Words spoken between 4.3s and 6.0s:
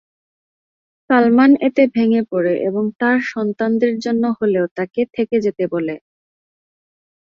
হলেও তাকে থেকে যেতে বলে।